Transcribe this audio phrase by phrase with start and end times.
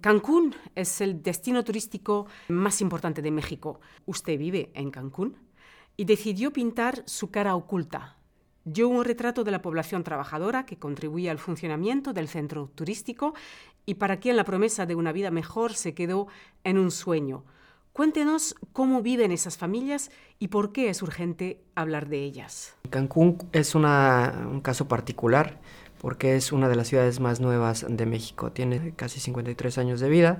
[0.00, 3.80] Cancún es el destino turístico más importante de México.
[4.06, 5.36] Usted vive en Cancún
[5.96, 8.16] y decidió pintar su cara oculta.
[8.64, 13.34] Dio un retrato de la población trabajadora que contribuye al funcionamiento del centro turístico
[13.86, 16.28] y para quien la promesa de una vida mejor se quedó
[16.62, 17.44] en un sueño.
[17.92, 22.76] Cuéntenos cómo viven esas familias y por qué es urgente hablar de ellas.
[22.90, 25.60] Cancún es un caso particular
[26.00, 28.50] porque es una de las ciudades más nuevas de México.
[28.52, 30.38] Tiene casi 53 años de vida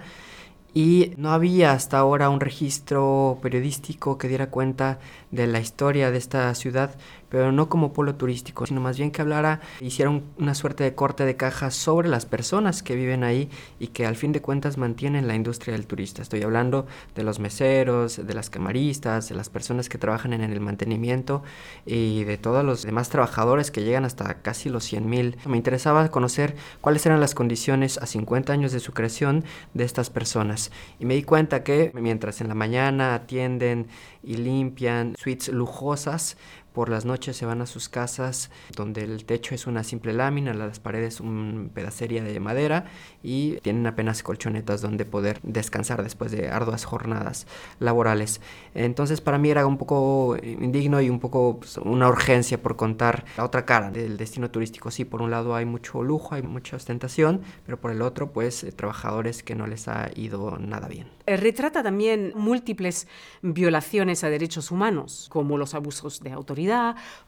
[0.75, 4.98] y no había hasta ahora un registro periodístico que diera cuenta
[5.31, 6.94] de la historia de esta ciudad,
[7.29, 11.25] pero no como polo turístico, sino más bien que hablara, hiciera una suerte de corte
[11.25, 15.29] de caja sobre las personas que viven ahí y que al fin de cuentas mantienen
[15.29, 16.23] la industria del turista.
[16.23, 20.61] Estoy hablando de los meseros, de las camaristas, de las personas que trabajan en el
[20.61, 21.43] mantenimiento
[21.87, 25.37] y de todos los demás trabajadores que llegan hasta casi los 100 mil.
[25.46, 30.11] Me interesaba conocer cuáles eran las condiciones a 50 años de su creación de estas
[30.11, 33.89] personas y me di cuenta que mientras en la mañana atienden
[34.23, 36.37] y limpian suites lujosas,
[36.79, 40.55] por las noches se van a sus casas donde el techo es una simple lámina,
[40.55, 42.85] las paredes un pedacería de madera
[43.20, 47.48] y tienen apenas colchonetas donde poder descansar después de arduas jornadas
[47.81, 48.41] laborales.
[48.75, 53.25] Entonces para mí era un poco indigno y un poco pues, una urgencia por contar
[53.37, 54.92] la otra cara del destino turístico.
[54.92, 58.63] Sí, por un lado hay mucho lujo, hay mucha ostentación, pero por el otro pues
[58.63, 61.09] eh, trabajadores que no les ha ido nada bien.
[61.27, 63.09] Eh, retrata también múltiples
[63.42, 66.67] violaciones a derechos humanos, como los abusos de autoridad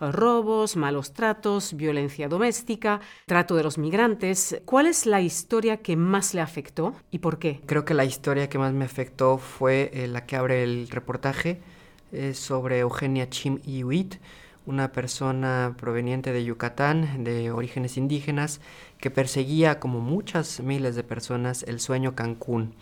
[0.01, 4.61] robos, malos tratos, violencia doméstica, trato de los migrantes.
[4.65, 7.61] ¿Cuál es la historia que más le afectó y por qué?
[7.67, 11.61] Creo que la historia que más me afectó fue eh, la que abre el reportaje
[12.13, 14.17] eh, sobre Eugenia Chim Iwit,
[14.67, 18.61] una persona proveniente de Yucatán, de orígenes indígenas,
[18.99, 22.75] que perseguía, como muchas miles de personas, el sueño Cancún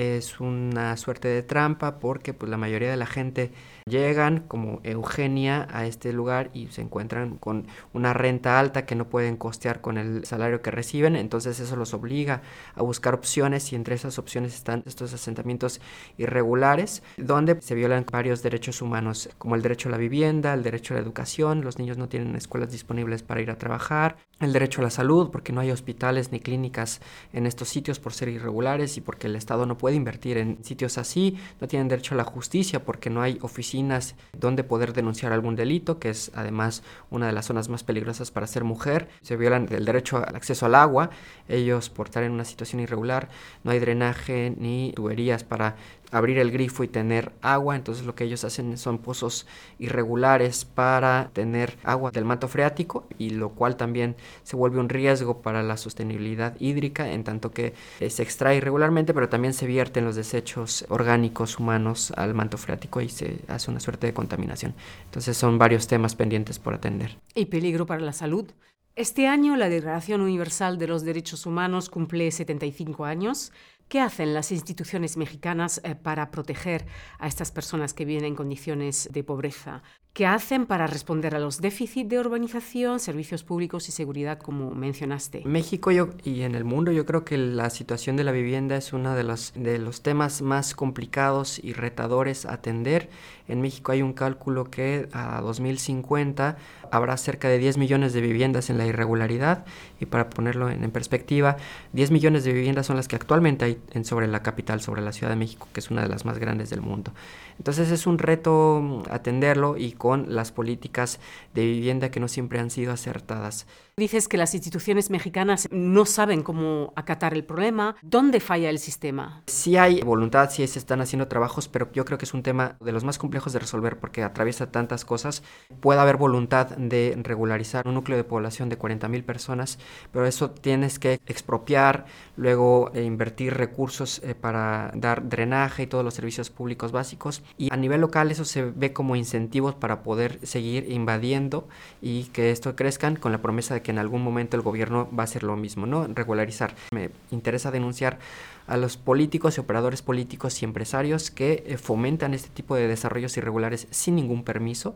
[0.00, 3.52] es una suerte de trampa porque pues la mayoría de la gente
[3.84, 9.10] llegan como Eugenia a este lugar y se encuentran con una renta alta que no
[9.10, 12.40] pueden costear con el salario que reciben, entonces eso los obliga
[12.74, 15.82] a buscar opciones y entre esas opciones están estos asentamientos
[16.16, 20.94] irregulares donde se violan varios derechos humanos como el derecho a la vivienda, el derecho
[20.94, 24.80] a la educación, los niños no tienen escuelas disponibles para ir a trabajar, el derecho
[24.80, 27.02] a la salud porque no hay hospitales ni clínicas
[27.34, 30.98] en estos sitios por ser irregulares y porque el Estado no puede invertir en sitios
[30.98, 35.56] así, no tienen derecho a la justicia porque no hay oficinas donde poder denunciar algún
[35.56, 39.08] delito, que es además una de las zonas más peligrosas para ser mujer.
[39.22, 41.10] Se violan el derecho al acceso al agua,
[41.48, 43.28] ellos por estar en una situación irregular,
[43.64, 45.76] no hay drenaje ni tuberías para
[46.10, 49.46] abrir el grifo y tener agua, entonces lo que ellos hacen son pozos
[49.78, 55.42] irregulares para tener agua del manto freático y lo cual también se vuelve un riesgo
[55.42, 60.04] para la sostenibilidad hídrica en tanto que eh, se extrae irregularmente pero también se vierten
[60.04, 64.74] los desechos orgánicos humanos al manto freático y se hace una suerte de contaminación.
[65.04, 67.18] Entonces son varios temas pendientes por atender.
[67.34, 68.50] ¿Y peligro para la salud?
[68.96, 73.52] Este año la Declaración Universal de los Derechos Humanos cumple 75 años.
[73.88, 76.86] ¿Qué hacen las instituciones mexicanas eh, para proteger
[77.18, 79.82] a estas personas que viven en condiciones de pobreza?
[80.12, 85.42] ¿Qué hacen para responder a los déficits de urbanización, servicios públicos y seguridad, como mencionaste?
[85.42, 88.92] En México y en el mundo yo creo que la situación de la vivienda es
[88.92, 93.08] uno de los, de los temas más complicados y retadores a atender.
[93.46, 96.56] En México hay un cálculo que a 2050
[96.90, 99.64] habrá cerca de 10 millones de viviendas en la irregularidad
[100.00, 101.56] y para ponerlo en, perspectiva,
[101.92, 105.12] 10 millones de viviendas son las que actualmente hay en, sobre la capital, sobre la
[105.12, 107.12] Ciudad de México, que es una de las más grandes del mundo.
[107.58, 111.20] Entonces es un reto mm, atenderlo y con las políticas
[111.52, 113.66] de vivienda que no siempre han sido acertadas.
[114.00, 117.96] Dices que las instituciones mexicanas no saben cómo acatar el problema.
[118.00, 119.42] ¿Dónde falla el sistema?
[119.46, 122.78] Sí hay voluntad, sí se están haciendo trabajos, pero yo creo que es un tema
[122.80, 125.42] de los más complejos de resolver porque atraviesa tantas cosas.
[125.80, 129.78] Puede haber voluntad de regularizar un núcleo de población de 40.000 personas,
[130.12, 132.06] pero eso tienes que expropiar,
[132.38, 137.42] luego eh, invertir recursos eh, para dar drenaje y todos los servicios públicos básicos.
[137.58, 141.68] Y a nivel local eso se ve como incentivos para poder seguir invadiendo
[142.00, 145.22] y que esto crezcan con la promesa de que en algún momento el gobierno va
[145.22, 146.06] a hacer lo mismo, ¿no?
[146.06, 146.74] Regularizar.
[146.92, 148.18] Me interesa denunciar
[148.66, 153.36] a los políticos y operadores políticos y empresarios que eh, fomentan este tipo de desarrollos
[153.36, 154.94] irregulares sin ningún permiso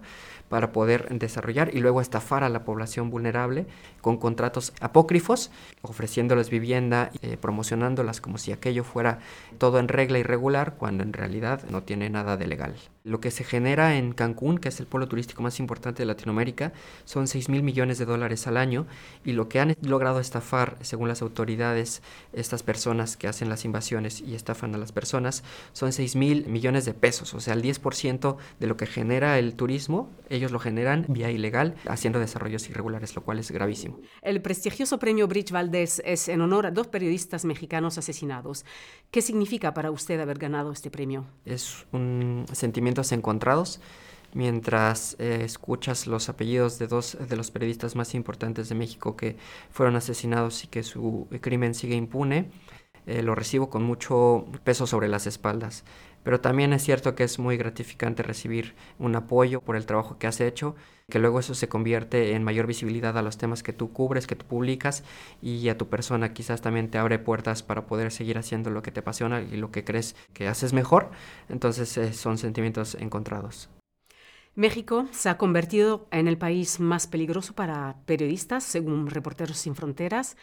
[0.49, 3.67] para poder desarrollar y luego estafar a la población vulnerable
[4.01, 5.51] con contratos apócrifos,
[5.83, 9.19] ofreciéndoles vivienda, eh, promocionándolas como si aquello fuera
[9.59, 12.77] todo en regla irregular, cuando en realidad no tiene nada de legal.
[13.03, 16.73] Lo que se genera en Cancún, que es el polo turístico más importante de Latinoamérica,
[17.05, 18.95] son 6 mil millones de dólares al año año
[19.25, 22.03] y lo que han logrado estafar, según las autoridades,
[22.33, 25.43] estas personas que hacen las invasiones y estafan a las personas,
[25.73, 29.55] son 6 mil millones de pesos, o sea, el 10% de lo que genera el
[29.55, 33.99] turismo, ellos lo generan vía ilegal, haciendo desarrollos irregulares, lo cual es gravísimo.
[34.23, 38.65] El prestigioso premio Bridge Valdés es en honor a dos periodistas mexicanos asesinados.
[39.11, 41.25] ¿Qué significa para usted haber ganado este premio?
[41.45, 43.81] Es un sentimientos encontrados
[44.35, 49.37] mientras eh, escuchas los apellidos de dos de los periodistas más importantes de México que
[49.71, 52.51] fueron asesinados y que su crimen sigue impune,
[53.07, 55.85] eh, lo recibo con mucho peso sobre las espaldas.
[56.23, 60.27] Pero también es cierto que es muy gratificante recibir un apoyo por el trabajo que
[60.27, 60.75] has hecho,
[61.11, 64.37] que luego eso se convierte en mayor visibilidad a los temas que tú cubres, que
[64.37, 65.05] tú publicas
[65.43, 68.91] y a tu persona quizás también te abre puertas para poder seguir haciendo lo que
[68.91, 71.11] te apasiona y lo que crees que haces mejor.
[71.51, 73.69] Entonces eh, son sentimientos encontrados.
[74.57, 80.37] México se ha convertido en el país más peligroso para periodistas, según Reporteros Sin Fronteras.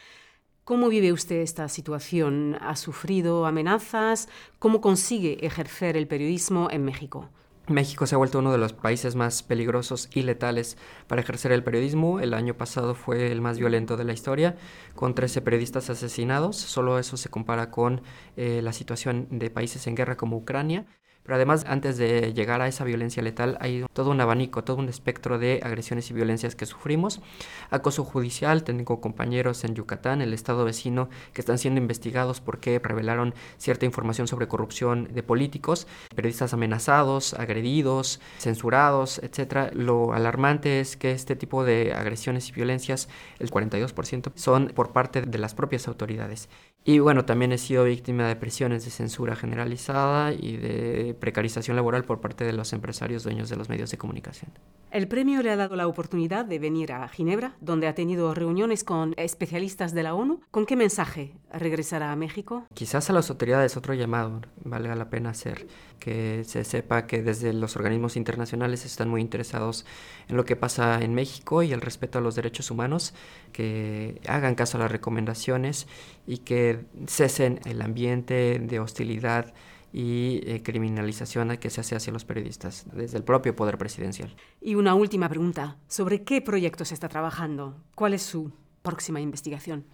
[0.66, 2.58] ¿Cómo vive usted esta situación?
[2.60, 4.28] ¿Ha sufrido amenazas?
[4.60, 7.30] ¿Cómo consigue ejercer el periodismo en México?
[7.68, 11.64] México se ha vuelto uno de los países más peligrosos y letales para ejercer el
[11.64, 12.20] periodismo.
[12.20, 14.58] El año pasado fue el más violento de la historia,
[14.94, 16.58] con 13 periodistas asesinados.
[16.58, 18.02] Solo eso se compara con
[18.36, 20.86] eh, la situación de países en guerra como Ucrania.
[21.24, 24.90] Pero además, antes de llegar a esa violencia letal, hay todo un abanico, todo un
[24.90, 27.22] espectro de agresiones y violencias que sufrimos.
[27.70, 33.34] Acoso judicial, tengo compañeros en Yucatán, el estado vecino, que están siendo investigados porque revelaron
[33.58, 39.72] cierta información sobre corrupción de políticos, periodistas amenazados, agredidos, censurados, etc.
[39.74, 43.10] Lo alarmante es que este tipo de agresiones y violencias,
[43.40, 46.50] el 42%, son por parte de las propias autoridades.
[46.84, 52.04] Y bueno, también he sido víctima de presiones de censura generalizada y de precarización laboral
[52.04, 54.52] por parte de los empresarios dueños de los medios de comunicación.
[54.92, 58.84] El premio le ha dado la oportunidad de venir a Ginebra, donde ha tenido reuniones
[58.84, 60.42] con especialistas de la ONU.
[60.52, 62.66] ¿Con qué mensaje regresará a México?
[62.74, 65.68] Quizás a las autoridades otro llamado, valga la pena hacer,
[66.00, 69.86] que se sepa que desde los organismos internacionales están muy interesados
[70.28, 73.14] en lo que pasa en México y el respeto a los derechos humanos,
[73.54, 75.88] que hagan caso a las recomendaciones
[76.28, 79.54] y que cesen el ambiente de hostilidad
[79.94, 84.36] y eh, criminalización que se hace hacia los periodistas desde el propio poder presidencial.
[84.62, 87.76] Y una última pregunta, ¿sobre qué proyectos está trabajando?
[87.96, 88.52] ¿Cuál es su
[88.82, 89.86] próxima investigación?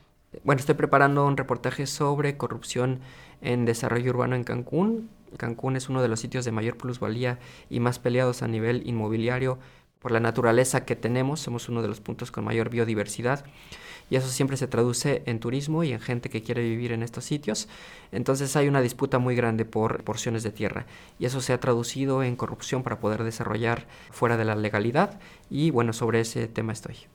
[0.44, 2.99] Bueno, estoy preparando un reportaje sobre corrupción
[3.41, 5.09] en desarrollo urbano en Cancún.
[5.38, 7.39] Cancún es uno de los sitios de mayor plusvalía
[7.69, 9.57] y más peleados a nivel inmobiliario
[9.99, 13.45] por la naturaleza que tenemos, somos uno de los puntos con mayor biodiversidad
[14.09, 17.25] y eso siempre se traduce en turismo y en gente que quiere vivir en estos
[17.25, 17.67] sitios.
[18.11, 20.85] Entonces hay una disputa muy grande por porciones de tierra
[21.19, 25.71] y eso se ha traducido en corrupción para poder desarrollar fuera de la legalidad y
[25.71, 27.07] bueno, sobre ese tema estoy.